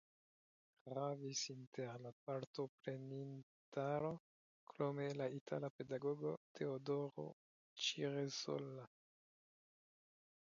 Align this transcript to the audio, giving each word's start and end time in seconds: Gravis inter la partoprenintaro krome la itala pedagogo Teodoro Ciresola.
Gravis 0.85 1.41
inter 1.53 1.97
la 2.05 2.11
partoprenintaro 2.29 4.09
krome 4.71 5.05
la 5.19 5.27
itala 5.39 5.67
pedagogo 5.81 6.31
Teodoro 6.61 7.25
Ciresola. 7.83 8.83